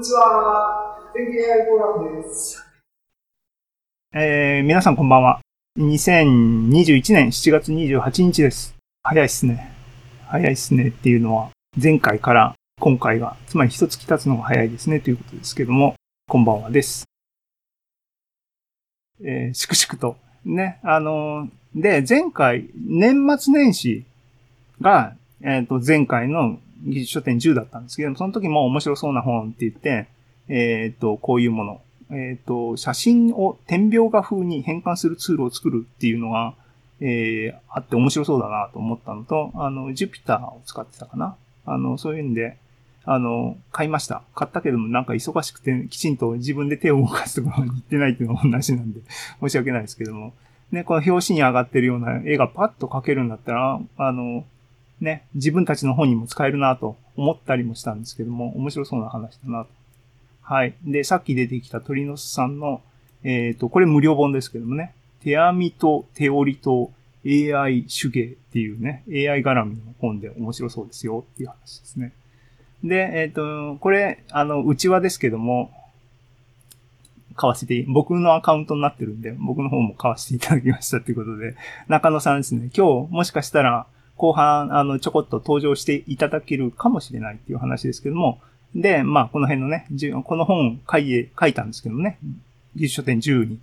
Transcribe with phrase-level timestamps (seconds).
[0.00, 0.96] にちは。
[1.14, 2.64] 天気 AI フォーラムです。
[4.14, 5.40] えー、皆さんこんばんは。
[5.78, 8.74] 2021年7月28日です。
[9.02, 9.70] 早いっすね。
[10.26, 11.50] 早いっすねっていうのは、
[11.80, 15.96] 前回から今回が、つまり一月経つのが早いですねということですけども、
[16.28, 17.04] こんばんはです。
[19.22, 20.16] えー、粛々と。
[20.46, 24.06] ね、あのー、で、前回、年末年始
[24.80, 30.08] が、えっ、ー、と、前回の技術書店10だったんですけど、その時も面白そうな本って言って、
[30.48, 31.80] えっ、ー、と、こういうもの。
[32.10, 36.54] えっ、ー、と、写真を点描画風に変換するツールを作るっていうのが、
[37.00, 41.36] えー、あって面白そうだなと思ったのと、あの、ジュピターを使ってたかな。
[41.66, 42.56] あの、そういうんで、
[43.04, 44.22] あの、買いました。
[44.34, 49.00] 買ったけどもなんか忙しくてきちんと自分で手を動かすところに行ってないっていうのが同じなんで、
[49.40, 50.34] 申し訳ないですけども。
[50.72, 54.44] ね、この表紙に上がってるような絵がパッと描けるんだったら、あの、
[55.00, 59.70] ね、自分たちの本にも使えるなと思ったりもしたんですけども、面白そうな話だなと。
[60.42, 60.74] はい。
[60.84, 62.82] で、さっき出てきた鳥の巣さんの、
[63.22, 66.90] えっ、ー、と、これ無料本ですけどもね、手編みと手織りと
[67.24, 72.12] AI 手芸っていうね、AI 絡みの本で面白そうですよっていう話ですね。
[72.82, 75.70] で、えっ、ー、と、これ、あの、内輪ですけども、
[77.36, 81.54] 買わせて、僕のアカウントになってるんで、僕の方も買わせていただきましたっていうことで、
[81.88, 83.86] 中野さんですね、今日もしかしたら、
[84.20, 88.38] 後半、あの、ちょこっと登場していただけるかもしれないっていう話ですけども、
[88.74, 89.86] で、まあ、この辺のね、
[90.24, 92.18] この本書い書いたんですけどね、
[92.76, 93.58] 技術書店10に、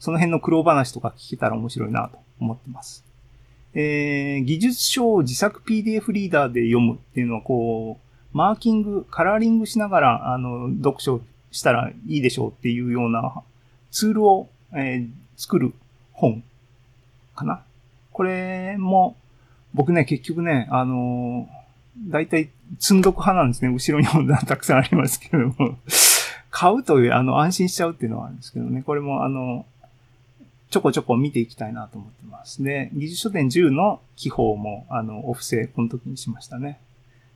[0.00, 3.04] その辺の苦労話とか聞けたら面白いなと思ってます。
[3.74, 13.42] えー、技術書を自作 PDF リーダーで読むっていうのは、こう、マーキング、カラーリングしながら、あの、読書したらいいでしょうっていうような
[13.90, 15.74] ツールを、えー、作る
[16.12, 16.42] 本
[17.36, 17.62] かな。
[18.12, 19.16] これも、
[19.74, 23.70] 僕ね、結局ね、あのー、大体積んどく派なんですね。
[23.72, 25.78] 後ろに本がたくさんありますけども。
[26.50, 28.82] 買うという、あの、安心しちゃうっていうのはあるんですけどね。
[28.82, 29.66] これも、あの、
[30.70, 32.62] ちょこちょこ見ていきたいなと思ってます。
[32.62, 36.78] で、技術書店10の記法も、あの、お布施、この時にしましたね。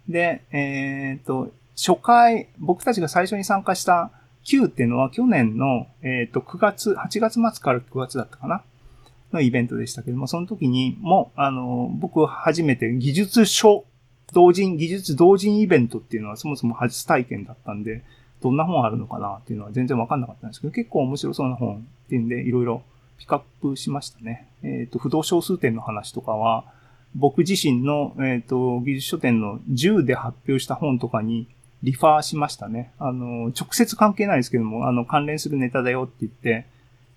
[0.09, 4.11] で、えっ、ー、と、初回、僕たちが最初に参加した
[4.45, 8.63] Q っていうのは去年の、えっ、ー、と、9月、8月末から9月だったかな。
[9.33, 13.85] のイベントでしたけども、その時にも、あの、僕初めて技術書
[14.33, 18.03] 同人、技術同人イベントっていうのはそもそも初体験だったんで、
[18.41, 22.83] どんな本あるのかなっていうのは全然わかんなかったんですけど、結構面白そうな本っていうんで、いろいろ
[23.19, 24.49] ピックアップしましたね。
[24.63, 26.65] えっ、ー、と、不動小数点の話とかは、
[27.15, 31.47] 僕自身の、えっ、ー、と、技術書店の10で発表した本とかに
[31.83, 32.93] リファーしましたね。
[32.99, 36.67] あの、直接関係ないですけども、あの、関連するネタだよって言って、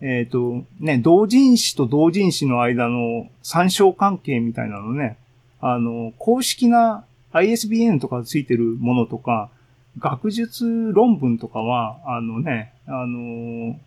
[0.08, 5.18] えっ、ー、と、ね、同人誌と同人誌の間の参照関係みたいなのね、
[5.60, 9.50] あの、公式な ISBN とかついてるものとか、
[9.98, 13.80] 学術論文とかは、あのね、あの、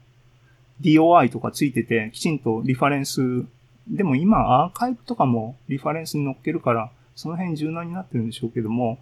[0.80, 3.44] DOI とかついてて、きちんとリファレンス、
[3.86, 8.98] でも今アーカイブとかもリファレンスに載っけるから、その辺柔軟になってるんでしょうけども、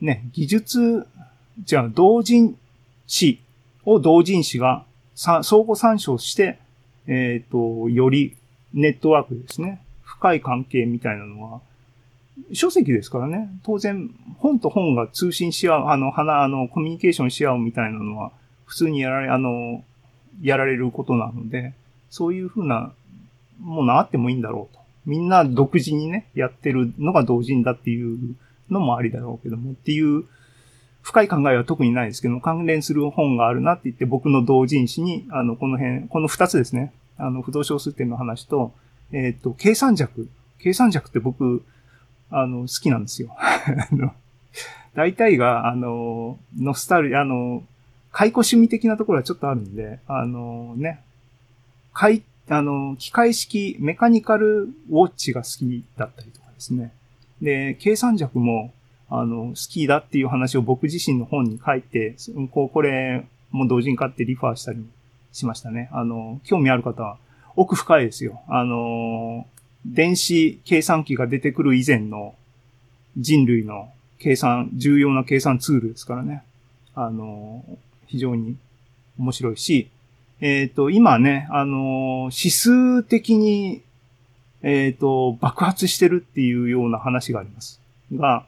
[0.00, 1.08] ね、技術、
[1.64, 2.56] じゃあ同人
[3.08, 3.40] 誌
[3.84, 4.84] を同人誌が
[5.14, 6.58] 相互参照して、
[7.06, 8.36] えっ、ー、と、より
[8.72, 9.82] ネットワークですね。
[10.02, 11.60] 深い関係みたいなのは、
[12.52, 13.50] 書籍ですからね。
[13.62, 18.32] 当然、本と本が通信し合う、あの、花、あの、コミュニケーションし合うみたいなのは、
[18.64, 19.84] 普通にやられ、あの、
[20.40, 21.74] やられることなので、
[22.10, 22.92] そういうふうな
[23.60, 24.80] ものあってもいいんだろうと。
[25.04, 28.36] みんな独自にね、やってるのが同人だっていう
[28.70, 30.24] のもありだろうけどもっていう
[31.02, 36.92] 深い考えは特にないですけども、関連する本があるなって言って、僕の同人誌に、あの、この辺、この二つですね。
[37.18, 38.72] あの、不動小数点の話と、
[39.12, 40.28] えっ、ー、と、計算弱。
[40.58, 41.64] 計算弱って僕、
[42.30, 43.36] あの、好きなんですよ。
[44.94, 47.64] 大体が、あの、ノスタル、あの、
[48.12, 51.00] 解雇趣味的なところはちょっとあるんで、あのね、
[51.94, 56.92] 解、あの、機械式メカニカルウォッチが好きだったりとかですね。
[57.40, 58.72] で、計算弱も、
[59.14, 62.16] あの、好きだっていう話を僕自身の本に書いて、
[62.50, 64.82] こう、これも同人化ってリファーしたり
[65.32, 65.90] しましたね。
[65.92, 67.18] あの、興味ある方は
[67.54, 68.40] 奥深いですよ。
[68.48, 69.46] あの、
[69.84, 72.34] 電子計算機が出てくる以前の
[73.18, 76.42] 人類の計算、重要な計算ツールですからね。
[76.94, 77.62] あの、
[78.06, 78.56] 非常に
[79.18, 79.90] 面白いし、
[80.40, 83.82] えっ、ー、と、今ね、あの、指数的に、
[84.62, 87.78] えっ、ー、と、爆発してるっていうような話があります。
[88.14, 88.46] が、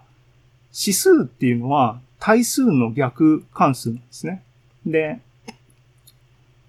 [0.76, 4.43] 指数っていうのは対数の逆関数なんですね。
[4.87, 5.21] で、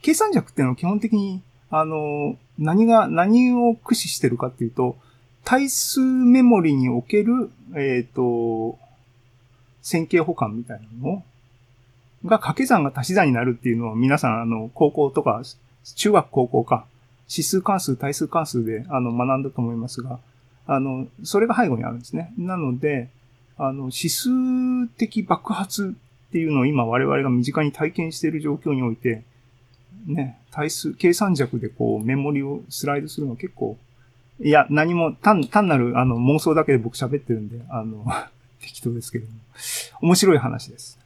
[0.01, 1.41] 計算尺っていうのは基本的に、
[1.71, 4.97] あの、何が、何を駆使してるかっていうと、
[5.43, 8.77] 対数メモリにおける、えっ、ー、と、
[9.81, 11.23] 線形保管みたいなの、
[12.25, 15.41] が掛け算が足し算になるっていうのを皆さん、あの、高校とか、
[15.95, 16.85] 中学高校か、
[17.29, 20.19] 指数関数、対数関数で、あの、学んだと思いますが、
[20.67, 22.33] あの、それが背後にあるんですね。
[22.37, 23.09] なので、
[23.57, 24.29] あの、指数
[24.97, 25.95] 的爆発
[26.27, 29.23] っていうのを今我々が身近に体験している状況において、
[30.05, 33.77] ね、対数、計算弱でこうメモリをスライドするの結構、
[34.39, 38.05] いや、何も、単、単なるあの妄想だけで僕喋ってるんで、あの、
[38.59, 39.31] 適当ですけども。
[40.01, 40.99] 面白い話です。